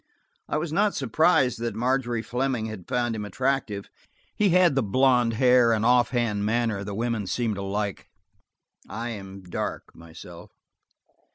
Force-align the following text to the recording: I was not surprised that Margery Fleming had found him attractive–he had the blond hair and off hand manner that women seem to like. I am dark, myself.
I 0.49 0.57
was 0.57 0.73
not 0.73 0.95
surprised 0.95 1.59
that 1.59 1.75
Margery 1.75 2.23
Fleming 2.23 2.65
had 2.65 2.87
found 2.87 3.15
him 3.15 3.23
attractive–he 3.23 4.49
had 4.49 4.73
the 4.73 4.81
blond 4.81 5.33
hair 5.33 5.71
and 5.71 5.85
off 5.85 6.09
hand 6.09 6.43
manner 6.43 6.83
that 6.83 6.95
women 6.95 7.27
seem 7.27 7.53
to 7.53 7.61
like. 7.61 8.09
I 8.89 9.09
am 9.09 9.43
dark, 9.43 9.95
myself. 9.95 10.49